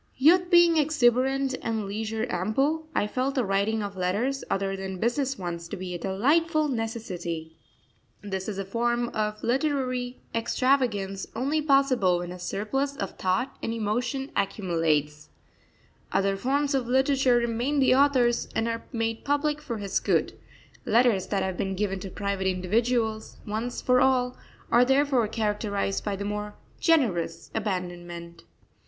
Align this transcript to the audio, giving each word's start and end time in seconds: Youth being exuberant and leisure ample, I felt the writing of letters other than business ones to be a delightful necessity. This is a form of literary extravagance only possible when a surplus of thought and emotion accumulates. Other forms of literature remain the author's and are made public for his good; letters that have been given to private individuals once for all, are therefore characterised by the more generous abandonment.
Youth 0.17 0.49
being 0.49 0.77
exuberant 0.77 1.53
and 1.61 1.85
leisure 1.85 2.25
ample, 2.27 2.87
I 2.95 3.05
felt 3.05 3.35
the 3.35 3.45
writing 3.45 3.83
of 3.83 3.95
letters 3.95 4.43
other 4.49 4.75
than 4.75 4.97
business 4.97 5.37
ones 5.37 5.67
to 5.67 5.77
be 5.77 5.93
a 5.93 5.99
delightful 5.99 6.69
necessity. 6.69 7.55
This 8.23 8.49
is 8.49 8.57
a 8.57 8.65
form 8.65 9.09
of 9.09 9.43
literary 9.43 10.19
extravagance 10.33 11.27
only 11.35 11.61
possible 11.61 12.17
when 12.17 12.31
a 12.31 12.39
surplus 12.39 12.97
of 12.97 13.11
thought 13.11 13.55
and 13.61 13.71
emotion 13.75 14.31
accumulates. 14.35 15.29
Other 16.11 16.35
forms 16.35 16.73
of 16.73 16.87
literature 16.87 17.35
remain 17.37 17.79
the 17.79 17.93
author's 17.93 18.47
and 18.55 18.67
are 18.67 18.83
made 18.91 19.23
public 19.23 19.61
for 19.61 19.77
his 19.77 19.99
good; 19.99 20.33
letters 20.83 21.27
that 21.27 21.43
have 21.43 21.57
been 21.57 21.75
given 21.75 21.99
to 21.99 22.09
private 22.09 22.47
individuals 22.47 23.37
once 23.45 23.83
for 23.83 24.01
all, 24.01 24.35
are 24.71 24.83
therefore 24.83 25.27
characterised 25.27 26.03
by 26.03 26.15
the 26.15 26.25
more 26.25 26.55
generous 26.79 27.51
abandonment. 27.53 28.45